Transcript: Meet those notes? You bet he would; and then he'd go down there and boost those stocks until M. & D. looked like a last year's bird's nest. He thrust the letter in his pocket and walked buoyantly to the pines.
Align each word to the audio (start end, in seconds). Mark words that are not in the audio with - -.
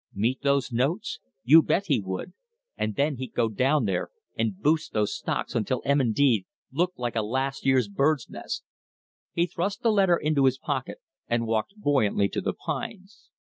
Meet 0.15 0.41
those 0.41 0.71
notes? 0.71 1.19
You 1.43 1.61
bet 1.61 1.85
he 1.85 1.99
would; 1.99 2.33
and 2.75 2.95
then 2.95 3.17
he'd 3.17 3.33
go 3.35 3.49
down 3.49 3.85
there 3.85 4.09
and 4.35 4.57
boost 4.59 4.93
those 4.93 5.13
stocks 5.15 5.53
until 5.53 5.83
M. 5.85 6.01
& 6.13 6.13
D. 6.13 6.47
looked 6.71 6.97
like 6.97 7.15
a 7.15 7.21
last 7.21 7.67
year's 7.67 7.87
bird's 7.87 8.27
nest. 8.27 8.63
He 9.31 9.45
thrust 9.45 9.83
the 9.83 9.91
letter 9.91 10.17
in 10.17 10.35
his 10.43 10.57
pocket 10.57 10.97
and 11.27 11.45
walked 11.45 11.75
buoyantly 11.77 12.29
to 12.29 12.41
the 12.41 12.53
pines. 12.53 13.29